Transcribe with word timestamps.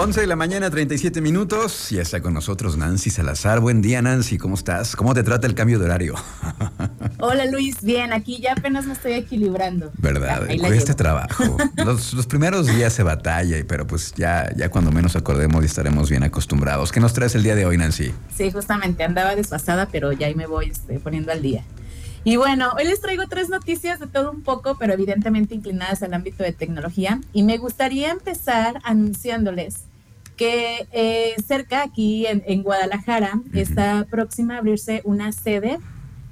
11 0.00 0.22
de 0.22 0.26
la 0.26 0.34
mañana, 0.34 0.70
37 0.70 1.20
minutos. 1.20 1.90
Ya 1.90 2.00
está 2.00 2.22
con 2.22 2.32
nosotros 2.32 2.78
Nancy 2.78 3.10
Salazar. 3.10 3.60
Buen 3.60 3.82
día, 3.82 4.00
Nancy. 4.00 4.38
¿Cómo 4.38 4.54
estás? 4.54 4.96
¿Cómo 4.96 5.12
te 5.12 5.22
trata 5.22 5.46
el 5.46 5.54
cambio 5.54 5.78
de 5.78 5.84
horario? 5.84 6.14
Hola, 7.20 7.44
Luis. 7.44 7.82
Bien, 7.82 8.14
aquí 8.14 8.40
ya 8.40 8.52
apenas 8.52 8.86
me 8.86 8.94
estoy 8.94 9.12
equilibrando. 9.12 9.92
¿Verdad? 9.98 10.46
Cuesta 10.58 10.96
trabajo. 10.96 11.58
los, 11.84 12.14
los, 12.14 12.26
primeros 12.26 12.66
días 12.66 12.94
se 12.94 13.02
batalla, 13.02 13.56
pero 13.68 13.86
pues 13.86 14.14
ya, 14.16 14.50
ya 14.56 14.70
cuando 14.70 14.90
menos 14.90 15.16
acordemos 15.16 15.62
y 15.64 15.66
estaremos 15.66 16.08
bien 16.08 16.22
acostumbrados. 16.22 16.92
¿Qué 16.92 17.00
nos 17.00 17.12
traes 17.12 17.34
el 17.34 17.42
día 17.42 17.54
de 17.54 17.66
hoy, 17.66 17.76
Nancy? 17.76 18.14
Sí, 18.34 18.50
justamente. 18.50 19.04
Andaba 19.04 19.36
desfasada, 19.36 19.86
pero 19.92 20.12
ya 20.12 20.28
ahí 20.28 20.34
me 20.34 20.46
voy 20.46 20.70
este, 20.70 20.98
poniendo 20.98 21.30
al 21.30 21.42
día. 21.42 21.62
Y 22.24 22.36
bueno, 22.36 22.72
hoy 22.78 22.84
les 22.84 23.02
traigo 23.02 23.24
tres 23.28 23.50
noticias 23.50 24.00
de 24.00 24.06
todo 24.06 24.30
un 24.30 24.42
poco, 24.42 24.78
pero 24.78 24.94
evidentemente 24.94 25.54
inclinadas 25.54 26.02
al 26.02 26.14
ámbito 26.14 26.42
de 26.42 26.52
tecnología. 26.52 27.20
Y 27.34 27.42
me 27.42 27.58
gustaría 27.58 28.10
empezar 28.10 28.80
anunciándoles 28.82 29.89
que 30.40 30.88
eh, 30.92 31.34
cerca 31.46 31.82
aquí 31.82 32.24
en, 32.26 32.62
Guadalajara 32.62 33.42
está 33.52 34.06
próxima 34.08 34.54
a 34.54 34.58
abrirse 34.60 35.02
una 35.04 35.32
sede 35.32 35.78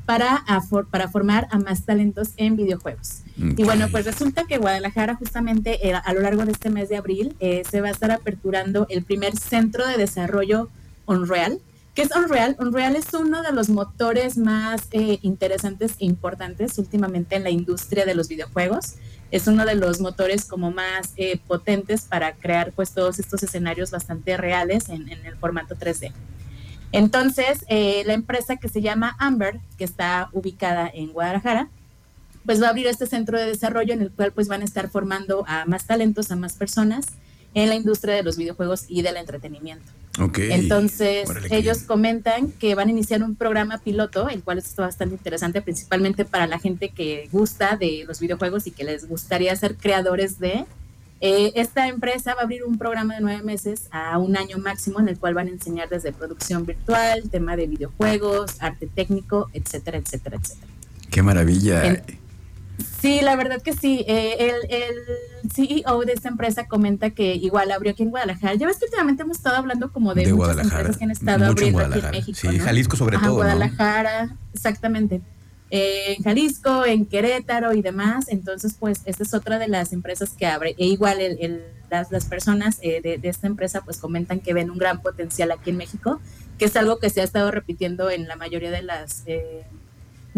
para, 0.07 0.47
para 0.91 1.09
formar 1.09 1.47
a 1.51 1.59
más 1.59 1.85
talentos 1.85 2.31
en 2.39 2.57
videojuegos. 2.57 3.21
Y 3.37 3.65
bueno, 3.65 3.89
pues 3.91 4.07
resulta 4.07 4.45
que 4.45 4.57
Guadalajara 4.57 5.15
justamente 5.17 5.87
eh, 5.87 5.93
a 5.93 6.15
lo 6.15 6.21
largo 6.21 6.47
de 6.47 6.53
este 6.53 6.71
mes 6.71 6.89
de 6.89 6.97
abril 6.97 7.37
eh, 7.39 7.65
se 7.71 7.83
va 7.83 7.89
a 7.89 7.91
estar 7.91 8.11
aperturando 8.11 8.87
el 8.89 9.05
primer 9.05 9.37
centro 9.37 9.87
de 9.87 9.99
desarrollo 9.99 10.71
Unreal, 11.05 11.61
¿Qué 11.99 12.03
es 12.03 12.15
Unreal? 12.15 12.57
Unreal 12.61 12.95
es 12.95 13.13
uno 13.13 13.43
de 13.43 13.51
los 13.51 13.71
motores 13.71 14.39
más 14.39 14.87
eh, 14.93 15.19
interesantes 15.23 15.97
e 15.99 16.05
importantes 16.05 16.79
últimamente 16.79 17.35
en 17.35 17.43
la 17.43 17.51
industria 17.51 18.07
de 18.07 18.15
los 18.15 18.29
videojuegos. 18.29 18.95
Es 19.31 19.47
uno 19.47 19.65
de 19.67 19.75
los 19.75 20.01
motores 20.01 20.45
como 20.45 20.71
más 20.71 21.13
eh, 21.17 21.39
potentes 21.47 22.03
para 22.03 22.35
crear 22.35 22.73
pues 22.73 22.93
todos 22.93 23.19
estos 23.19 23.43
escenarios 23.43 23.91
bastante 23.91 24.37
reales 24.37 24.89
en, 24.89 25.09
el 25.09 25.37
formato 25.37 25.77
3D. 25.77 26.13
Entonces, 26.93 27.65
eh, 27.69 28.03
la 28.07 28.15
empresa 28.15 28.57
que 28.57 28.69
se 28.69 28.81
llama 28.81 29.15
Amber, 29.19 29.61
que 29.77 29.85
está 29.85 30.31
ubicada 30.33 30.91
en 30.93 31.13
Guadalajara, 31.13 31.69
pues 32.47 32.63
va 32.63 32.69
a 32.69 32.71
abrir 32.71 32.87
este 32.87 33.07
centro 33.07 33.39
de 33.39 33.45
desarrollo 33.45 33.93
en 33.93 34.01
el 34.01 34.11
cual 34.11 34.33
pues 34.33 34.49
van 34.49 34.63
a 34.63 34.65
estar 34.65 34.89
formando 34.89 35.45
a 35.47 35.67
más 35.67 35.87
talentos, 35.87 36.31
a 36.31 36.37
más 36.37 36.55
personas 36.55 37.07
en 37.53 37.69
la 37.69 37.75
industria 37.75 38.15
de 38.15 38.23
los 38.23 38.39
videojuegos 38.39 38.87
y 38.89 39.03
del 39.03 39.19
entretenimiento. 39.19 39.93
Entonces, 40.19 41.29
ellos 41.51 41.79
comentan 41.79 42.51
que 42.53 42.75
van 42.75 42.89
a 42.89 42.91
iniciar 42.91 43.23
un 43.23 43.35
programa 43.37 43.79
piloto, 43.79 44.29
el 44.29 44.43
cual 44.43 44.59
está 44.59 44.83
bastante 44.83 45.15
interesante, 45.15 45.63
principalmente 45.63 46.25
para 46.25 46.47
la 46.47 46.59
gente 46.59 46.91
que 46.91 47.29
gusta 47.33 47.77
de 47.77 48.05
los 48.07 48.21
videojuegos 48.21 48.67
y 48.67 48.71
que 48.71 48.85
les 48.85 49.09
gustaría 49.09 49.55
ser 49.57 49.77
creadores 49.77 50.39
de. 50.39 50.65
Eh, 51.21 51.53
esta 51.57 51.89
empresa 51.89 52.35
va 52.35 52.43
a 52.43 52.45
abrir 52.45 52.63
un 52.65 52.79
programa 52.79 53.17
de 53.17 53.21
nueve 53.21 53.43
meses 53.43 53.89
a 53.91 54.19
un 54.19 54.37
año 54.37 54.59
máximo 54.59 55.01
en 55.01 55.09
el 55.09 55.19
cual 55.19 55.35
van 55.35 55.49
a 55.49 55.51
enseñar 55.51 55.89
desde 55.89 56.13
producción 56.13 56.65
virtual, 56.65 57.29
tema 57.29 57.57
de 57.57 57.67
videojuegos, 57.67 58.57
arte 58.61 58.87
técnico, 58.87 59.51
etcétera, 59.53 59.99
etcétera, 59.99 60.37
etcétera. 60.37 60.73
Qué 61.11 61.23
maravilla. 61.23 62.03
Sí, 63.01 63.21
la 63.23 63.37
verdad 63.37 63.63
que 63.63 63.73
sí. 63.73 64.05
Eh, 64.09 64.37
el, 64.39 64.71
el, 64.71 65.51
CEO 65.53 66.01
de 66.05 66.13
esta 66.13 66.29
empresa 66.29 66.67
comenta 66.67 67.11
que 67.11 67.35
igual 67.35 67.71
abrió 67.71 67.93
aquí 67.93 68.03
en 68.03 68.11
Guadalajara. 68.11 68.55
Ya 68.55 68.67
ves 68.67 68.79
que 68.79 68.87
últimamente 68.87 69.23
hemos 69.23 69.37
estado 69.37 69.57
hablando 69.57 69.93
como 69.93 70.15
de, 70.15 70.33
muchas 70.33 70.59
empresas 70.59 70.97
que 70.97 71.05
han 71.05 71.11
estado 71.11 71.47
abriendo 71.47 71.81
aquí 71.81 71.99
en 72.01 72.11
México. 72.11 72.39
Sí, 72.39 72.59
Jalisco 72.59 72.97
sobre 72.97 73.19
todo. 73.19 73.35
Guadalajara, 73.35 74.37
exactamente. 74.53 75.21
Eh, 75.71 76.15
en 76.17 76.25
Jalisco, 76.25 76.85
en 76.87 77.07
Querétaro 77.07 77.73
y 77.75 77.83
demás. 77.83 78.27
Entonces, 78.29 78.75
pues, 78.79 79.01
esta 79.05 79.23
es 79.23 79.35
otra 79.35 79.59
de 79.59 79.69
las 79.69 79.93
empresas 79.93 80.31
que 80.31 80.47
abre. 80.47 80.75
E 80.79 80.87
igual 80.87 81.21
el, 81.21 81.65
las, 81.91 82.11
las, 82.11 82.25
personas 82.27 82.79
eh, 82.83 83.01
de, 83.03 83.19
de, 83.19 83.29
esta 83.29 83.47
empresa 83.47 83.83
pues 83.83 83.99
comentan 83.99 84.41
que 84.41 84.55
ven 84.55 84.71
un 84.71 84.79
gran 84.79 85.03
potencial 85.03 85.51
aquí 85.51 85.71
en 85.71 85.77
México, 85.77 86.21
que 86.59 86.67
es 86.67 86.77
algo 86.77 86.99
que 86.99 87.11
se 87.11 87.21
ha 87.21 87.25
estado 87.25 87.51
repitiendo 87.51 88.11
en 88.11 88.29
la 88.29 88.37
mayoría 88.37 88.71
de 88.71 88.83
las 88.83 89.25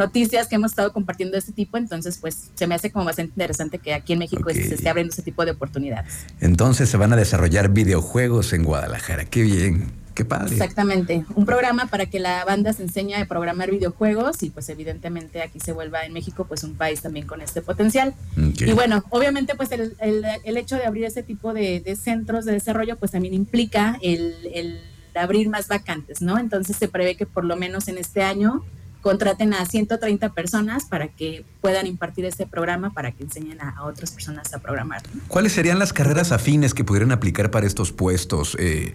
noticias 0.01 0.49
que 0.49 0.57
hemos 0.57 0.73
estado 0.73 0.93
compartiendo 0.93 1.35
de 1.35 1.41
este 1.41 1.53
tipo, 1.53 1.77
entonces 1.77 2.19
pues 2.19 2.51
se 2.55 2.67
me 2.67 2.75
hace 2.75 2.91
como 2.91 3.05
bastante 3.05 3.33
interesante 3.33 3.79
que 3.79 3.95
aquí 3.95 4.15
en 4.15 4.19
México 4.19 4.51
se 4.51 4.75
esté 4.75 4.89
abriendo 4.89 5.13
ese 5.13 5.23
tipo 5.23 5.45
de 5.45 5.53
oportunidades. 5.53 6.27
Entonces 6.41 6.89
se 6.89 6.97
van 6.97 7.13
a 7.13 7.17
desarrollar 7.17 7.69
videojuegos 7.71 8.53
en 8.53 8.65
Guadalajara, 8.65 9.27
qué 9.27 9.43
bien. 9.43 10.01
Qué 10.15 10.25
padre. 10.25 10.53
Exactamente, 10.53 11.25
un 11.37 11.47
programa 11.47 11.87
para 11.87 12.07
que 12.07 12.19
la 12.19 12.45
banda 12.45 12.73
se 12.73 12.83
enseñe 12.83 13.15
a 13.15 13.25
programar 13.27 13.71
videojuegos 13.71 14.43
y 14.43 14.51
pues 14.51 14.69
evidentemente 14.69 15.41
aquí 15.41 15.61
se 15.61 15.73
vuelva 15.73 16.05
en 16.05 16.13
México 16.13 16.47
pues 16.49 16.65
un 16.65 16.75
país 16.75 17.01
también 17.01 17.27
con 17.29 17.41
este 17.41 17.63
potencial. 17.63 18.13
Y 18.37 18.73
bueno, 18.73 19.05
obviamente 19.11 19.55
pues 19.55 19.71
el, 19.71 19.95
el, 20.01 20.57
hecho 20.57 20.77
de 20.77 20.85
abrir 20.85 21.05
ese 21.05 21.23
tipo 21.23 21.55
de, 21.55 21.81
de, 21.81 21.95
centros 21.95 22.45
de 22.45 22.53
desarrollo 22.53 22.97
pues 22.97 23.13
también 23.13 23.35
implica 23.35 23.99
el, 24.03 24.35
el 24.53 24.81
abrir 25.15 25.49
más 25.49 25.69
vacantes, 25.69 26.21
¿no? 26.21 26.39
Entonces 26.39 26.77
se 26.77 26.89
prevé 26.89 27.17
que 27.17 27.25
por 27.25 27.45
lo 27.45 27.57
menos 27.57 27.87
en 27.89 27.97
este 27.97 28.23
año 28.23 28.65
contraten 29.01 29.55
a 29.55 29.65
130 29.65 30.31
personas 30.31 30.85
para 30.85 31.09
que 31.09 31.45
puedan 31.61 31.87
impartir 31.87 32.25
este 32.25 32.47
programa, 32.47 32.91
para 32.91 33.13
que 33.13 33.25
enseñen 33.25 33.61
a, 33.61 33.85
otras 33.85 34.11
personas 34.11 34.53
a 34.53 34.59
programar. 34.59 35.03
¿Cuáles 35.29 35.53
serían 35.53 35.79
las 35.79 35.93
carreras 35.93 36.33
afines 36.33 36.75
que 36.75 36.85
pudieran 36.85 37.13
aplicar 37.13 37.51
para 37.51 37.67
estos 37.67 37.93
puestos? 37.93 38.57
Eh, 38.59 38.95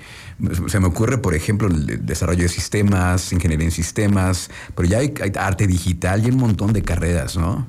se 0.68 0.80
me 0.80 0.88
ocurre, 0.88 1.18
por 1.18 1.34
ejemplo, 1.34 1.68
el 1.68 2.06
desarrollo 2.06 2.44
de 2.44 2.50
sistemas, 2.50 3.34
ingeniería 3.34 3.66
en 3.66 3.72
sistemas, 3.72 4.50
pero 4.76 4.88
ya 4.88 5.00
hay, 5.00 5.14
arte 5.38 5.68
digital 5.68 6.26
y 6.26 6.30
un 6.30 6.38
montón 6.38 6.74
de 6.74 6.82
carreras, 6.84 7.36
¿no? 7.36 7.68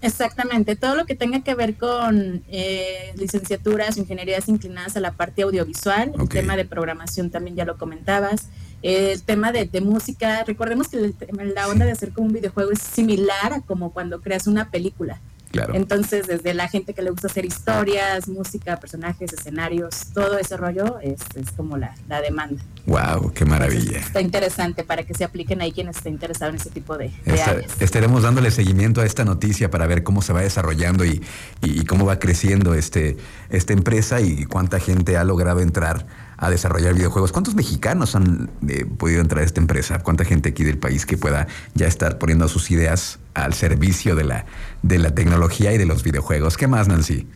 Exactamente, 0.00 0.76
todo 0.76 0.94
lo 0.94 1.06
que 1.06 1.16
tenga 1.16 1.42
que 1.42 1.56
ver 1.56 1.74
con 1.74 2.44
eh, 2.48 3.12
licenciaturas, 3.16 3.96
ingenierías 3.96 4.48
inclinadas 4.48 4.96
a 4.96 5.00
la 5.00 5.12
parte 5.12 5.42
audiovisual, 5.42 6.12
el 6.16 6.28
tema 6.28 6.56
de 6.56 6.64
programación 6.64 7.30
también 7.30 7.56
ya 7.56 7.64
lo 7.64 7.76
comentabas, 7.78 8.48
el 8.82 9.22
tema 9.22 9.52
de, 9.52 9.80
música, 9.80 10.44
recordemos 10.44 10.88
que 10.88 11.12
la 11.54 11.68
onda 11.68 11.84
de 11.84 11.92
hacer 11.92 12.12
como 12.12 12.26
un 12.28 12.32
videojuego 12.32 12.70
es 12.70 12.80
similar 12.80 13.52
a 13.52 13.60
como 13.60 13.92
cuando 13.92 14.20
creas 14.20 14.46
una 14.46 14.70
película. 14.70 15.20
Claro. 15.50 15.74
Entonces, 15.74 16.26
desde 16.26 16.52
la 16.52 16.68
gente 16.68 16.92
que 16.92 17.00
le 17.00 17.08
gusta 17.08 17.26
hacer 17.26 17.46
historias, 17.46 18.28
música, 18.28 18.78
personajes, 18.78 19.32
escenarios, 19.32 20.08
todo 20.12 20.38
ese 20.38 20.58
rollo 20.58 20.98
es, 21.00 21.20
es 21.34 21.50
como 21.52 21.78
la, 21.78 21.94
la, 22.06 22.20
demanda. 22.20 22.62
¡Wow! 22.84 23.32
¡Qué 23.32 23.46
maravilla! 23.46 23.98
está 23.98 24.20
interesante 24.20 24.84
para 24.84 25.04
que 25.04 25.14
se 25.14 25.24
apliquen 25.24 25.62
ahí 25.62 25.72
quien 25.72 25.88
esté 25.88 26.10
interesado 26.10 26.50
en 26.50 26.56
ese 26.56 26.68
tipo 26.68 26.98
de, 26.98 27.12
áreas. 27.26 27.80
Estaremos 27.80 28.24
dándole 28.24 28.50
seguimiento 28.50 29.00
a 29.00 29.06
esta 29.06 29.24
noticia 29.24 29.70
para 29.70 29.86
ver 29.86 30.02
cómo 30.02 30.20
se 30.20 30.34
va 30.34 30.42
desarrollando 30.42 31.06
y, 31.06 31.22
y, 31.62 31.86
cómo 31.86 32.04
va 32.04 32.18
creciendo 32.18 32.74
este, 32.74 33.16
esta 33.48 33.72
empresa 33.72 34.20
y 34.20 34.44
cuánta 34.44 34.80
gente 34.80 35.16
ha 35.16 35.24
logrado 35.24 35.60
entrar 35.60 36.06
a 36.38 36.50
desarrollar 36.50 36.94
videojuegos. 36.94 37.32
¿Cuántos 37.32 37.54
mexicanos 37.54 38.14
han 38.14 38.48
eh, 38.66 38.86
podido 38.86 39.20
entrar 39.20 39.42
a 39.42 39.44
esta 39.44 39.60
empresa? 39.60 39.98
¿Cuánta 39.98 40.24
gente 40.24 40.50
aquí 40.50 40.64
del 40.64 40.78
país 40.78 41.04
que 41.04 41.18
pueda 41.18 41.48
ya 41.74 41.86
estar 41.86 42.18
poniendo 42.18 42.48
sus 42.48 42.70
ideas 42.70 43.18
al 43.34 43.54
servicio 43.54 44.14
de 44.14 44.24
la, 44.24 44.46
de 44.82 44.98
la 44.98 45.14
tecnología 45.14 45.72
y 45.72 45.78
de 45.78 45.86
los 45.86 46.02
videojuegos? 46.02 46.56
¿Qué 46.56 46.68
más, 46.68 46.88
Nancy? 46.88 47.26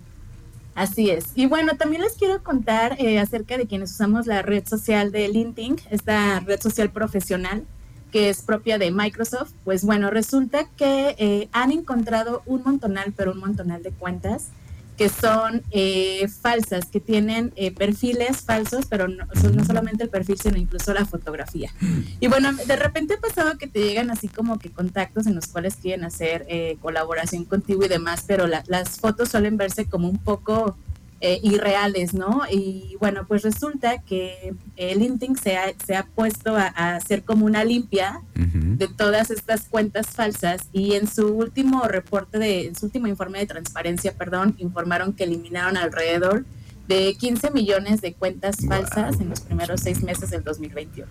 Así 0.74 1.10
es. 1.10 1.26
Y 1.34 1.46
bueno, 1.46 1.76
también 1.76 2.00
les 2.02 2.14
quiero 2.14 2.42
contar 2.42 2.96
eh, 2.98 3.18
acerca 3.18 3.58
de 3.58 3.66
quienes 3.66 3.90
usamos 3.90 4.26
la 4.26 4.40
red 4.40 4.66
social 4.66 5.12
de 5.12 5.28
LinkedIn, 5.28 5.76
esta 5.90 6.40
red 6.40 6.60
social 6.60 6.90
profesional 6.90 7.64
que 8.12 8.28
es 8.28 8.42
propia 8.42 8.78
de 8.78 8.90
Microsoft. 8.90 9.52
Pues 9.64 9.84
bueno, 9.84 10.10
resulta 10.10 10.68
que 10.76 11.16
eh, 11.18 11.48
han 11.52 11.72
encontrado 11.72 12.42
un 12.46 12.62
montonal, 12.62 13.12
pero 13.16 13.32
un 13.32 13.40
montonal 13.40 13.82
de 13.82 13.90
cuentas 13.90 14.48
que 14.96 15.08
son 15.08 15.62
eh, 15.70 16.28
falsas, 16.28 16.86
que 16.86 17.00
tienen 17.00 17.52
eh, 17.56 17.72
perfiles 17.72 18.42
falsos, 18.42 18.86
pero 18.86 19.08
no, 19.08 19.24
no, 19.54 19.64
solamente 19.64 20.04
el 20.04 20.10
perfil, 20.10 20.38
sino 20.38 20.58
incluso 20.58 20.92
la 20.92 21.04
fotografía. 21.04 21.72
Y 22.20 22.28
bueno, 22.28 22.52
de 22.52 22.76
repente 22.76 23.14
ha 23.14 23.20
pasado 23.20 23.56
que 23.58 23.66
te 23.66 23.80
llegan 23.80 24.10
así 24.10 24.28
como 24.28 24.58
que 24.58 24.70
contactos 24.70 25.26
en 25.26 25.34
los 25.34 25.46
cuales 25.46 25.76
quieren 25.76 26.04
hacer 26.04 26.44
eh, 26.48 26.76
colaboración 26.80 27.44
contigo 27.44 27.84
y 27.84 27.88
demás, 27.88 28.24
pero 28.26 28.46
las 28.46 29.00
fotos 29.00 29.30
suelen 29.30 29.56
verse 29.56 29.86
como 29.86 30.08
un 30.08 30.18
poco 30.18 30.76
eh, 31.24 31.38
irreales, 31.40 32.14
¿no? 32.14 32.42
Y 32.50 32.96
bueno, 32.98 33.24
pues 33.28 33.42
resulta 33.42 33.98
que 33.98 34.54
el 34.74 34.98
LinkedIn 34.98 35.36
se 35.36 35.56
ha, 35.56 35.72
se 35.86 35.94
ha 35.94 36.04
puesto 36.04 36.56
a, 36.56 36.66
hacer 36.96 37.22
como 37.22 37.46
una 37.46 37.62
limpia 37.62 38.20
de 38.34 38.88
todas 38.88 39.30
estas 39.30 39.68
cuentas 39.68 40.08
falsas 40.08 40.62
y 40.72 40.94
en 40.94 41.06
su 41.06 41.28
último 41.28 41.84
reporte, 41.84 42.40
de, 42.40 42.66
en 42.66 42.74
su 42.74 42.86
último 42.86 43.06
informe 43.06 43.38
de 43.38 43.46
transparencia, 43.46 44.14
perdón, 44.14 44.56
informaron 44.58 45.12
que 45.12 45.22
eliminaron 45.22 45.76
alrededor 45.76 46.44
de 46.88 47.14
15 47.14 47.52
millones 47.52 48.00
de 48.00 48.14
cuentas 48.14 48.56
falsas 48.66 49.20
en 49.20 49.28
los 49.28 49.42
primeros 49.42 49.80
seis 49.80 50.02
meses 50.02 50.30
del 50.30 50.42
2021. 50.42 51.08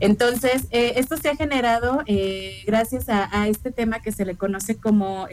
Entonces, 0.00 0.62
eh, 0.70 0.94
esto 0.96 1.18
se 1.18 1.28
ha 1.28 1.36
generado 1.36 2.02
eh, 2.06 2.62
gracias 2.66 3.10
a, 3.10 3.28
a, 3.38 3.48
este 3.48 3.70
tema 3.70 4.00
que 4.00 4.12
se 4.12 4.24
le 4.24 4.34
conoce 4.34 4.78
como 4.78 5.28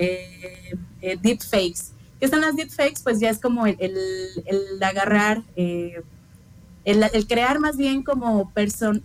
deepfakes 1.00 1.94
¿Qué 2.20 2.28
son 2.28 2.42
las 2.42 2.56
deepfakes? 2.56 3.02
Pues 3.04 3.20
ya 3.20 3.30
es 3.30 3.40
como 3.40 3.66
el, 3.66 3.80
agarrar, 4.82 5.42
eh, 5.56 6.02
el, 6.86 7.28
crear 7.28 7.60
más 7.60 7.78
bien 7.78 8.04
como, 8.04 8.52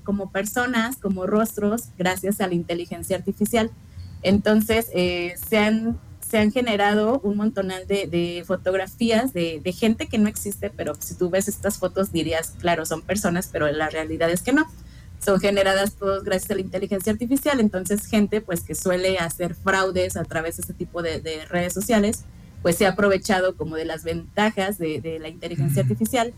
como 0.02 0.31
personas, 0.31 0.96
como 0.96 1.26
rostros, 1.26 1.88
gracias 1.96 2.40
a 2.40 2.49
la 2.49 2.55
inteligencia 2.55 3.16
artificial. 3.16 3.70
Entonces, 4.25 4.88
eh, 4.94 5.34
se, 5.49 5.58
han, 5.58 6.00
se 6.26 6.38
han 6.38 6.50
generado 6.50 7.20
un 7.22 7.37
montonal 7.37 7.87
de, 7.87 8.43
fotografías 8.46 9.32
de, 9.32 9.75
gente 9.78 10.08
que 10.08 10.19
no 10.19 10.28
existe, 10.28 10.70
pero 10.70 10.94
si 10.99 11.14
tú 11.14 11.31
ves 11.31 11.46
estas 11.46 11.78
fotos 11.78 12.10
dirías, 12.10 12.55
claro, 12.58 12.87
son 12.87 13.02
personas, 13.02 13.49
pero 13.52 13.70
la 13.70 13.90
realidad 13.90 14.31
es 14.31 14.43
que 14.43 14.52
no. 14.52 14.67
Son 15.25 15.40
generadas 15.40 15.94
todos 15.94 16.25
gracias 16.25 16.50
a 16.50 16.55
la 16.55 16.60
inteligencia 16.60 17.12
artificial, 17.12 17.60
entonces 17.60 18.06
gente 18.06 18.40
pues 18.40 18.62
que 18.62 18.75
suele 18.75 19.19
hacer 19.19 19.55
fraudes 19.55 20.17
a 20.17 20.25
través 20.25 20.56
de 20.56 20.62
este 20.62 20.75
tipo 20.75 21.02
de, 21.02 21.20
redes 21.49 21.72
sociales, 21.72 22.25
pues 22.64 22.76
se 22.78 22.87
ha 22.87 22.93
aprovechado 22.93 23.58
como 23.58 23.76
de 23.76 23.84
las 23.84 24.05
ventajas 24.05 24.78
de, 24.78 25.19
la 25.20 25.28
inteligencia 25.28 25.82
artificial 25.82 26.32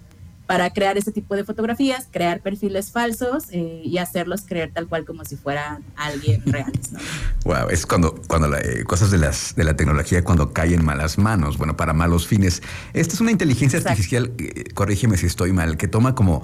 para 0.49 0.71
crear 0.71 0.99
ese 0.99 1.13
tipo 1.13 1.37
de 1.37 1.45
fotografías, 1.45 2.09
crear 2.11 2.41
perfiles 2.41 2.91
falsos 2.91 3.45
eh, 3.53 3.83
y 3.85 3.99
hacerlos 3.99 4.43
creer 4.43 4.73
tal 4.73 4.89
cual 4.89 5.05
como 5.05 5.25
si 5.25 5.37
fueran 5.37 5.85
alguien 5.95 6.43
reales. 6.47 6.91
¿no? 6.91 6.99
Wow, 7.45 7.69
es 7.71 7.87
cuando, 7.87 8.21
cuando 8.27 8.49
las 8.49 8.61
eh, 8.65 8.83
cosas 8.83 9.13
de, 9.13 9.19
las, 9.19 9.55
de 9.55 9.63
la 9.63 9.77
tecnología 9.77 10.25
cuando 10.25 10.53
caen 10.53 10.81
en 10.81 10.85
malas 10.85 11.17
manos, 11.17 11.59
bueno, 11.59 11.77
para 11.77 11.93
malos 11.93 12.27
fines. 12.27 12.61
Esta 12.93 13.15
es 13.15 13.21
una 13.21 13.31
inteligencia 13.31 13.79
artificial, 13.79 14.33
eh, 14.39 14.65
corrígeme 14.75 15.17
si 15.19 15.27
estoy 15.27 15.53
mal, 15.53 15.77
que 15.77 15.87
toma 15.87 16.17
como 16.17 16.43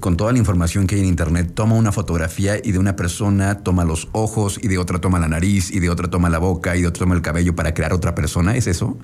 con 0.00 0.16
toda 0.16 0.32
la 0.32 0.38
información 0.38 0.86
que 0.86 0.94
hay 0.96 1.00
en 1.02 1.06
Internet, 1.06 1.52
toma 1.54 1.74
una 1.74 1.92
fotografía 1.92 2.56
y 2.62 2.72
de 2.72 2.78
una 2.78 2.96
persona 2.96 3.62
toma 3.62 3.84
los 3.84 4.08
ojos 4.12 4.58
y 4.62 4.68
de 4.68 4.78
otra 4.78 5.00
toma 5.00 5.18
la 5.18 5.28
nariz 5.28 5.70
y 5.70 5.80
de 5.80 5.90
otra 5.90 6.08
toma 6.08 6.30
la 6.30 6.38
boca 6.38 6.76
y 6.76 6.82
de 6.82 6.88
otra 6.88 7.00
toma 7.00 7.14
el 7.14 7.22
cabello 7.22 7.54
para 7.54 7.74
crear 7.74 7.92
otra 7.92 8.14
persona. 8.14 8.56
¿Es 8.56 8.66
eso? 8.66 8.98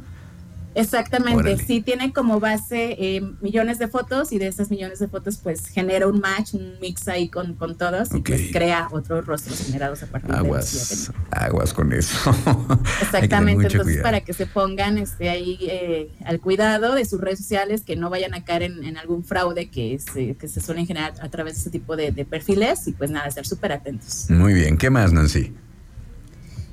Exactamente, 0.75 1.57
sí 1.59 1.81
tiene 1.81 2.13
como 2.13 2.41
base 2.41 2.97
eh, 2.99 3.21
millones 3.41 3.79
de 3.79 3.89
fotos 3.89 4.33
y 4.33 4.39
de 4.39 4.49
esas 4.49 4.71
millones 4.71 4.99
de 4.99 5.09
fotos 5.09 5.39
pues 5.39 5.69
genera 5.69 6.09
un 6.09 6.21
match, 6.21 6.55
un 6.55 6.79
mix 6.81 7.07
ahí 7.09 7.29
con, 7.29 7.55
con 7.55 7.77
todos 7.77 8.13
y 8.13 8.21
pues 8.21 8.51
crea 8.53 8.89
otros 8.91 9.25
rostros 9.25 9.61
generados 9.61 10.03
a 10.03 10.07
partir 10.07 10.35
aguas, 10.35 10.73
de 10.73 10.95
eso. 10.95 11.13
Aguas 11.31 11.73
con 11.73 11.93
eso. 11.93 12.35
Exactamente, 13.03 13.69
entonces 13.69 14.03
para 14.03 14.21
que 14.21 14.33
se 14.33 14.47
pongan 14.47 14.99
este, 14.99 15.29
ahí 15.31 15.59
eh, 15.63 16.11
al 16.25 16.41
cuidado 16.41 16.95
de 16.95 17.05
sus 17.05 17.21
redes 17.21 17.39
sociales, 17.39 17.83
que 17.83 17.95
no 17.95 18.11
vayan 18.11 18.35
a 18.35 18.45
caer 18.45 18.65
en, 18.65 18.97
algún 18.97 19.25
fraude 19.25 19.71
que 19.71 19.99
se, 19.99 20.35
que 20.37 20.49
se 20.49 20.61
suelen 20.61 20.87
generar 20.87 21.15
a 21.21 21.29
través 21.29 21.55
de 21.55 21.61
ese 21.61 21.71
tipo 21.71 21.97
de, 21.97 22.11
de 22.11 22.25
perfiles 22.25 22.87
y 22.89 22.93
pues 22.93 23.11
nada, 23.11 23.31
ser 23.31 23.47
súper 23.47 23.73
atentos. 23.73 24.27
Muy 24.29 24.55
bien, 24.55 24.77
¿qué 24.77 24.91
más 24.91 25.13
Nancy? 25.13 25.53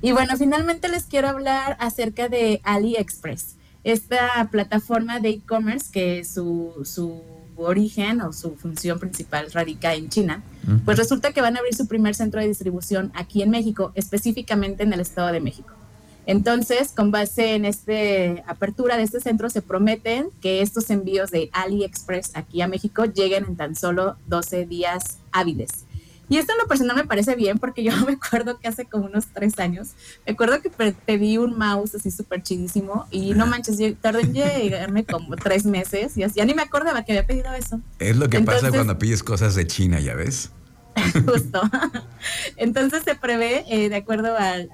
Y 0.01 0.11
bueno, 0.13 0.35
finalmente 0.37 0.87
les 0.87 1.03
quiero 1.03 1.27
hablar 1.29 1.77
acerca 1.79 2.27
de 2.27 2.59
AliExpress 2.63 3.57
esta 3.83 4.47
plataforma 4.51 5.19
de 5.19 5.29
e-commerce 5.29 5.91
que 5.91 6.23
su, 6.23 6.81
su 6.85 7.21
origen 7.55 8.21
o 8.21 8.33
su 8.33 8.55
función 8.55 8.99
principal 8.99 9.51
radica 9.51 9.93
en 9.93 10.09
China, 10.09 10.43
pues 10.85 10.97
resulta 10.97 11.31
que 11.31 11.41
van 11.41 11.55
a 11.55 11.59
abrir 11.59 11.75
su 11.75 11.87
primer 11.87 12.15
centro 12.15 12.39
de 12.39 12.47
distribución 12.47 13.11
aquí 13.15 13.41
en 13.41 13.49
México, 13.49 13.91
específicamente 13.95 14.83
en 14.83 14.93
el 14.93 14.99
Estado 14.99 15.31
de 15.31 15.39
México. 15.39 15.73
Entonces, 16.27 16.91
con 16.91 17.09
base 17.09 17.55
en 17.55 17.65
esta 17.65 17.91
apertura 18.45 18.95
de 18.95 19.03
este 19.03 19.19
centro, 19.19 19.49
se 19.49 19.61
prometen 19.61 20.29
que 20.39 20.61
estos 20.61 20.89
envíos 20.91 21.31
de 21.31 21.49
AliExpress 21.51 22.31
aquí 22.35 22.61
a 22.61 22.67
México 22.67 23.05
lleguen 23.05 23.45
en 23.45 23.55
tan 23.55 23.75
solo 23.75 24.17
12 24.27 24.65
días 24.67 25.17
hábiles. 25.31 25.85
Y 26.31 26.37
esto 26.37 26.53
en 26.53 26.59
lo 26.59 26.67
personal 26.67 26.95
me 26.95 27.03
parece 27.03 27.35
bien 27.35 27.59
porque 27.59 27.83
yo 27.83 27.91
me 28.07 28.13
acuerdo 28.13 28.57
que 28.57 28.69
hace 28.69 28.85
como 28.85 29.07
unos 29.07 29.27
tres 29.33 29.59
años, 29.59 29.89
me 30.25 30.31
acuerdo 30.31 30.61
que 30.61 30.69
pedí 30.69 31.37
un 31.37 31.57
mouse 31.57 31.93
así 31.95 32.09
súper 32.09 32.41
chidísimo 32.41 33.05
y 33.11 33.33
no 33.33 33.45
manches, 33.47 33.77
yo 33.77 33.93
tardé 33.97 34.21
en 34.21 34.33
llegarme 34.33 35.03
como 35.03 35.35
tres 35.35 35.65
meses 35.65 36.15
y 36.15 36.23
así, 36.23 36.35
ya 36.37 36.45
ni 36.45 36.53
me 36.53 36.61
acordaba 36.61 37.03
que 37.03 37.11
había 37.11 37.27
pedido 37.27 37.53
eso. 37.53 37.81
Es 37.99 38.15
lo 38.15 38.29
que 38.29 38.39
pasa 38.39 38.71
cuando 38.71 38.97
pides 38.97 39.23
cosas 39.23 39.55
de 39.55 39.67
China, 39.67 39.99
ya 39.99 40.15
ves. 40.15 40.51
Justo. 41.25 41.61
Entonces 42.55 43.03
se 43.03 43.15
prevé, 43.15 43.65
eh, 43.67 43.89
de 43.89 43.95
acuerdo 43.97 44.37
al, 44.37 44.69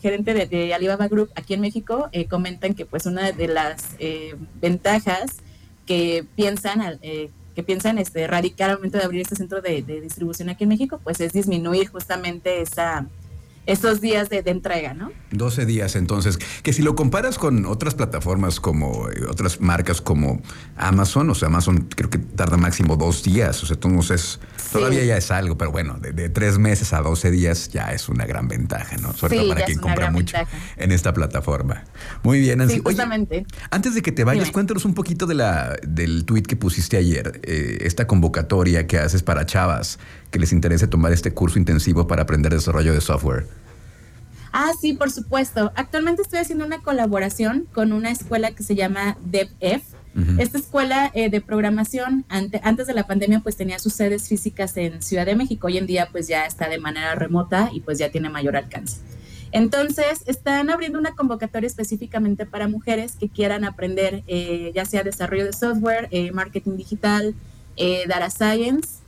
gerente 0.00 0.32
de, 0.32 0.72
Alibaba 0.72 1.06
Group 1.08 1.28
aquí 1.34 1.52
en 1.52 1.60
México, 1.60 2.08
eh, 2.12 2.24
comentan 2.24 2.72
que 2.72 2.86
pues 2.86 3.04
una 3.04 3.32
de 3.32 3.46
las 3.46 3.88
eh, 3.98 4.36
ventajas 4.62 5.36
que 5.84 6.24
piensan 6.34 6.98
piensan 7.62 7.98
este, 7.98 8.26
radicar 8.26 8.70
al 8.70 8.76
momento 8.76 8.98
de 8.98 9.04
abrir 9.04 9.22
este 9.22 9.36
centro 9.36 9.60
de, 9.60 9.82
distribución 9.82 10.48
aquí 10.48 10.64
en 10.64 10.70
México, 10.70 11.00
pues 11.02 11.20
es 11.20 11.32
disminuir 11.32 11.88
justamente 11.88 12.60
esa, 12.60 13.06
esos 13.66 14.00
días 14.00 14.28
de, 14.28 14.42
entrega, 14.46 14.94
¿no? 14.94 15.12
12 15.32 15.66
días, 15.66 15.94
entonces, 15.96 16.38
que 16.62 16.72
si 16.72 16.82
lo 16.82 16.94
comparas 16.94 17.38
con 17.38 17.66
otras 17.66 17.94
plataformas 17.94 18.58
como 18.58 19.08
eh, 19.08 19.22
otras 19.28 19.60
marcas 19.60 20.00
como 20.00 20.40
Amazon, 20.76 21.30
o 21.30 21.34
sea, 21.34 21.48
Amazon 21.48 21.88
creo 21.94 22.10
que 22.10 22.18
tarda 22.18 22.56
máximo 22.56 22.96
dos 22.96 23.22
días, 23.22 23.62
o 23.62 23.66
sea, 23.66 23.74
entonces 23.74 24.40
todavía 24.72 25.04
ya 25.04 25.16
es 25.16 25.30
algo, 25.30 25.56
pero 25.56 25.70
bueno, 25.70 25.98
de, 26.00 26.28
tres 26.30 26.58
meses 26.58 26.92
a 26.92 27.02
12 27.02 27.30
días 27.30 27.68
ya 27.68 27.92
es 27.92 28.08
una 28.08 28.26
gran 28.26 28.48
ventaja, 28.48 28.96
¿no? 28.96 29.12
Sobre 29.12 29.36
todo 29.36 29.48
para 29.50 29.64
quien 29.64 29.78
compra 29.78 30.10
mucho 30.10 30.36
en 30.76 30.92
esta 30.92 31.12
plataforma. 31.12 31.84
Muy 32.22 32.40
bien, 32.40 32.58
Nancy. 32.58 32.80
justamente. 32.82 33.46
antes 33.70 33.94
de 33.94 34.02
que 34.02 34.12
te 34.12 34.24
vayas, 34.24 34.50
cuéntanos 34.50 34.84
un 34.84 34.94
poquito 34.94 35.26
de 35.26 35.34
la, 35.34 35.76
del 35.86 36.24
tweet 36.24 36.42
que 36.42 36.56
pusiste 36.56 36.96
ayer, 36.96 37.40
eh, 37.44 37.78
esta 37.82 38.06
convocatoria 38.06 38.86
que 38.86 38.98
haces 38.98 39.22
para 39.22 39.46
chavas 39.46 39.98
que 40.30 40.38
les 40.38 40.52
interese 40.52 40.86
tomar 40.86 41.12
este 41.12 41.32
curso 41.32 41.58
intensivo 41.58 42.06
para 42.06 42.22
aprender 42.22 42.52
desarrollo 42.52 42.92
de 42.92 43.00
software. 43.00 43.46
Ah, 44.52 44.72
sí, 44.80 44.94
por 44.94 45.10
supuesto. 45.10 45.72
Actualmente 45.76 46.22
estoy 46.22 46.40
haciendo 46.40 46.64
una 46.64 46.82
colaboración 46.82 47.66
con 47.72 47.92
una 47.92 48.10
escuela 48.10 48.50
que 48.50 48.62
se 48.62 48.74
llama 48.74 49.16
DevF. 49.24 49.82
Esta 50.38 50.58
escuela 50.58 51.12
eh, 51.14 51.30
de 51.30 51.40
programación 51.40 52.24
antes 52.28 52.88
de 52.88 52.94
la 52.94 53.06
pandemia 53.06 53.40
pues 53.40 53.56
tenía 53.56 53.78
sus 53.78 53.92
sedes 53.92 54.28
físicas 54.28 54.76
en 54.76 55.02
Ciudad 55.02 55.24
de 55.24 55.36
México. 55.36 55.68
Hoy 55.68 55.78
en 55.78 55.86
día 55.86 56.08
pues 56.10 56.26
ya 56.26 56.46
está 56.46 56.68
de 56.68 56.78
manera 56.78 57.14
remota 57.14 57.70
y 57.72 57.80
pues 57.80 57.98
ya 57.98 58.10
tiene 58.10 58.28
mayor 58.28 58.56
alcance. 58.56 58.98
Entonces, 59.52 60.22
están 60.26 60.68
abriendo 60.68 60.98
una 60.98 61.14
convocatoria 61.14 61.68
específicamente 61.68 62.44
para 62.44 62.66
mujeres 62.66 63.16
que 63.18 63.28
quieran 63.28 63.64
aprender 63.64 64.24
eh, 64.26 64.72
ya 64.74 64.84
sea 64.84 65.04
desarrollo 65.04 65.44
de 65.44 65.52
software, 65.52 66.08
eh, 66.10 66.32
marketing 66.32 66.76
digital, 66.76 67.34
data 68.08 68.30
science 68.30 68.98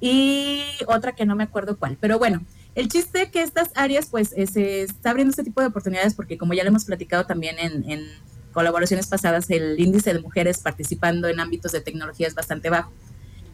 y 0.00 0.62
otra 0.86 1.12
que 1.12 1.24
no 1.24 1.36
me 1.36 1.44
acuerdo 1.44 1.78
cuál. 1.78 1.96
Pero 1.98 2.18
bueno, 2.18 2.42
el 2.74 2.88
chiste 2.88 3.30
que 3.30 3.42
estas 3.42 3.70
áreas, 3.74 4.06
pues, 4.10 4.32
eh, 4.36 4.46
se 4.46 4.82
está 4.82 5.10
abriendo 5.10 5.30
este 5.30 5.44
tipo 5.44 5.60
de 5.60 5.68
oportunidades 5.68 6.14
porque, 6.14 6.38
como 6.38 6.54
ya 6.54 6.62
lo 6.62 6.68
hemos 6.68 6.84
platicado 6.84 7.26
también 7.26 7.56
en, 7.58 8.06
colaboraciones 8.52 9.06
pasadas, 9.06 9.48
el 9.50 9.78
índice 9.78 10.12
de 10.12 10.18
mujeres 10.18 10.58
participando 10.58 11.28
en 11.28 11.38
ámbitos 11.38 11.70
de 11.70 11.80
tecnología 11.80 12.26
es 12.26 12.34
bastante 12.34 12.68
bajo. 12.68 12.90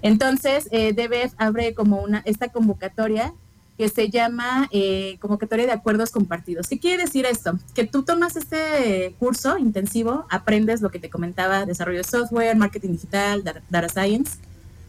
Entonces, 0.01 0.69
eh, 0.71 0.95
DBF 0.95 1.35
abre 1.37 1.75
como 1.75 2.03
una 2.03 2.23
esta 2.25 2.49
convocatoria 2.49 3.35
que 3.77 3.89
se 3.91 4.09
llama 4.09 4.69
eh, 4.73 5.19
convocatoria 5.21 5.67
de 5.67 5.73
acuerdos 5.73 6.11
compartidos. 6.11 6.69
¿Qué 6.69 6.79
quiere 6.79 7.03
decir 7.05 7.27
esto? 7.27 7.59
Que 7.75 7.85
tú 7.85 8.05
tomas 8.05 8.37
este 8.37 9.15
curso 9.19 9.59
intensivo, 9.59 10.25
aprendes 10.31 10.81
lo 10.81 10.91
que 10.91 10.99
te 10.99 11.11
comentaba, 11.11 11.67
desarrollo 11.67 11.99
de 11.99 12.05
software, 12.05 12.57
marketing 12.57 12.93
digital, 12.93 13.45
data 13.45 13.89
science, 13.91 14.39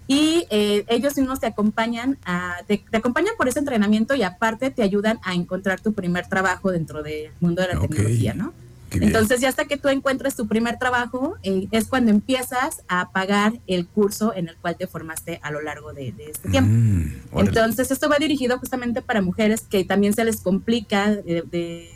y 0.08 0.48
eh, 0.50 0.86
ellos 0.88 1.18
mismos 1.18 1.40
te 1.42 1.48
acompañan, 1.48 2.18
a, 2.26 2.58
te, 2.66 2.84
acompañan 2.94 3.34
por 3.38 3.48
ese 3.48 3.60
entrenamiento 3.60 4.16
y 4.16 4.24
aparte 4.24 4.72
te 4.72 4.82
ayudan 4.82 5.20
a 5.24 5.34
encontrar 5.34 5.82
tu 5.82 5.94
primer 5.94 6.28
trabajo 6.28 6.72
dentro 6.72 7.04
del 7.04 7.32
mundo 7.42 7.62
de 7.62 7.74
la 7.74 7.80
tecnología, 7.80 8.34
¿no? 8.34 8.54
Entonces 8.90 9.42
ya 9.42 9.50
hasta 9.50 9.66
que 9.66 9.76
tú 9.76 9.90
encuentres 9.90 10.38
tu 10.38 10.48
primer 10.48 10.80
trabajo 10.80 11.36
eh, 11.44 11.68
es 11.72 11.88
cuando 11.88 12.10
empiezas 12.10 12.84
a 12.88 13.12
pagar 13.12 13.60
el 13.68 13.86
curso 13.86 14.34
en 14.34 14.48
el 14.48 14.56
cual 14.56 14.78
te 14.78 14.88
formaste 14.88 15.42
a 15.44 15.52
lo 15.52 15.62
largo 15.62 15.92
de, 15.92 16.14
este 16.18 16.50
tiempo. 16.50 16.72
Mm, 16.72 17.40
Entonces 17.40 17.92
esto 17.92 18.08
va 18.08 18.16
dirigido 18.18 18.58
justamente 18.60 19.02
para 19.02 19.22
mujeres 19.22 19.66
que 19.70 19.84
también 19.84 20.14
se 20.14 20.24
les 20.24 20.40
complica 20.40 21.14
de, 21.14 21.90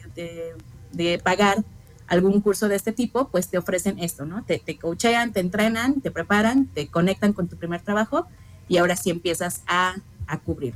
de 0.92 1.20
pagar 1.20 1.64
algún 2.12 2.42
curso 2.42 2.68
de 2.68 2.76
este 2.76 2.92
tipo, 2.92 3.30
pues 3.30 3.48
te 3.48 3.58
ofrecen 3.58 3.98
esto, 3.98 4.26
¿no? 4.26 4.44
Te, 4.44 4.60
te 4.60 4.78
coachean, 4.78 5.32
te 5.32 5.40
entrenan, 5.40 6.02
te 6.02 6.12
preparan, 6.12 6.68
te 6.68 6.88
conectan 6.88 7.32
con 7.32 7.48
tu 7.48 7.56
primer 7.56 7.82
trabajo 7.82 8.28
y 8.68 8.78
ahora 8.78 8.98
sí 8.98 9.12
empiezas 9.12 9.62
a, 9.66 9.96
a 10.28 10.38
cubrir. 10.40 10.74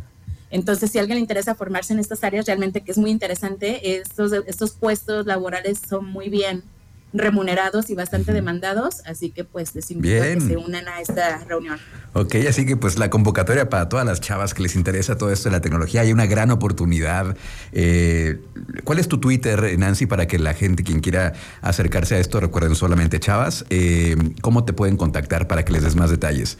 Entonces, 0.49 0.91
si 0.91 0.97
a 0.97 1.01
alguien 1.01 1.17
le 1.17 1.21
interesa 1.21 1.53
formarse 1.53 1.91
en 1.91 1.99
estas 1.99 2.23
áreas, 2.23 2.45
realmente 2.45 2.79
que 2.79 2.91
es 2.93 2.97
muy 2.97 3.11
interesante, 3.11 3.97
estos, 3.97 4.31
estos 4.31 4.71
puestos 4.71 5.25
laborales 5.25 5.81
son 5.85 6.05
muy 6.05 6.29
bien 6.29 6.63
remunerados 7.17 7.89
y 7.89 7.95
bastante 7.95 8.34
demandados, 8.34 9.01
así 9.05 9.31
que 9.31 9.43
pues 9.43 9.74
les 9.75 9.89
invito 9.91 10.22
a 10.22 10.25
que 10.25 10.41
se 10.41 10.57
unan 10.57 10.88
a 10.88 11.01
esta 11.01 11.43
reunión. 11.45 11.79
Ok, 12.13 12.36
así 12.48 12.65
que 12.65 12.77
pues 12.77 12.98
la 12.98 13.10
convocatoria 13.10 13.69
para 13.69 13.89
todas 13.89 14.05
las 14.05 14.22
chavas 14.22 14.53
que 14.53 14.63
les 14.63 14.75
interesa 14.75 15.17
todo 15.17 15.31
esto 15.31 15.50
de 15.50 15.53
la 15.53 15.62
tecnología, 15.62 16.01
hay 16.01 16.12
una 16.12 16.25
gran 16.25 16.51
oportunidad. 16.51 17.36
Eh, 17.72 18.39
¿Cuál 18.84 19.00
es 19.00 19.07
tu 19.07 19.19
Twitter, 19.19 19.77
Nancy, 19.77 20.05
para 20.05 20.27
que 20.27 20.39
la 20.39 20.53
gente, 20.53 20.84
quien 20.84 21.00
quiera 21.00 21.34
acercarse 21.62 22.15
a 22.15 22.19
esto, 22.19 22.39
recuerden 22.39 22.75
solamente 22.75 23.19
chavas? 23.19 23.65
Eh, 23.69 24.15
¿Cómo 24.41 24.65
te 24.65 24.74
pueden 24.74 24.98
contactar 24.98 25.48
para 25.48 25.65
que 25.65 25.74
les 25.74 25.84
des 25.84 25.95
más 25.95 26.10
detalles? 26.10 26.57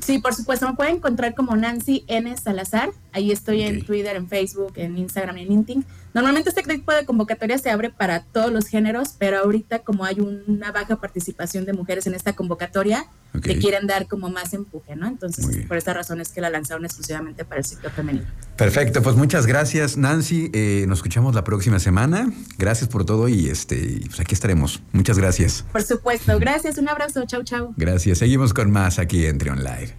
Sí, 0.00 0.18
por 0.18 0.34
supuesto, 0.34 0.66
me 0.68 0.74
pueden 0.74 0.96
encontrar 0.96 1.34
como 1.34 1.54
Nancy 1.54 2.04
N. 2.08 2.36
Salazar. 2.36 2.90
Ahí 3.12 3.30
estoy 3.30 3.62
en 3.62 3.84
Twitter, 3.84 4.16
en 4.16 4.28
Facebook, 4.28 4.72
en 4.76 4.98
Instagram, 4.98 5.36
en 5.36 5.48
LinkedIn. 5.48 5.84
Normalmente 6.14 6.50
este 6.50 6.62
tipo 6.62 6.92
de 6.92 7.04
convocatoria 7.04 7.58
se 7.58 7.70
abre 7.70 7.90
para 7.90 8.24
todos 8.24 8.52
los 8.52 8.66
géneros, 8.66 9.14
pero 9.18 9.38
ahorita 9.38 9.80
como 9.80 10.04
hay 10.04 10.20
una 10.20 10.72
baja 10.72 10.96
participación 10.96 11.64
de 11.64 11.72
mujeres 11.72 12.06
en 12.06 12.14
esta 12.14 12.34
convocatoria, 12.34 13.06
le 13.32 13.58
quieren 13.58 13.86
dar 13.86 14.06
como 14.08 14.28
más 14.28 14.52
empuje, 14.52 14.94
¿no? 14.94 15.06
Entonces, 15.06 15.66
por 15.66 15.76
esta 15.76 15.94
razón 15.94 16.20
es 16.20 16.28
que 16.30 16.40
la 16.40 16.50
lanzaron 16.50 16.84
exclusivamente 16.84 17.44
para 17.44 17.60
el 17.60 17.64
sector 17.64 17.90
femenino. 17.90 18.26
Perfecto, 18.56 19.02
pues 19.02 19.16
muchas 19.16 19.46
gracias, 19.46 19.96
Nancy. 19.96 20.50
Eh, 20.52 20.84
nos 20.86 20.98
escuchamos 20.98 21.34
la 21.34 21.44
próxima 21.44 21.78
semana. 21.78 22.30
Gracias 22.58 22.88
por 22.90 23.06
todo 23.06 23.28
y 23.28 23.48
este, 23.48 24.02
pues 24.06 24.20
aquí 24.20 24.34
estaremos. 24.34 24.82
Muchas 24.92 25.18
gracias. 25.18 25.64
Por 25.72 25.82
supuesto, 25.82 26.38
gracias, 26.38 26.76
un 26.78 26.88
abrazo, 26.88 27.24
chau, 27.26 27.42
chau. 27.42 27.74
Gracias. 27.76 28.18
Seguimos 28.18 28.52
con 28.52 28.70
más 28.70 28.98
aquí 28.98 29.26
en 29.26 29.38
Trion 29.38 29.64
Live. 29.64 29.90